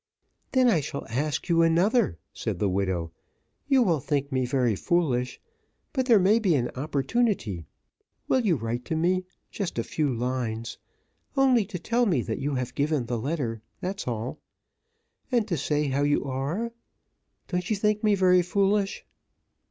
[0.53, 3.11] "Then I shall ask you another," said the widow.
[3.67, 5.39] "You will think me very foolish,
[5.93, 7.67] but there may be an opportunity
[8.27, 10.79] will you write to me just a few lines
[11.37, 14.39] only to tell me that you have given the letter, that's all
[15.31, 16.71] and to say how you are
[17.47, 19.05] don't you think me very foolish?"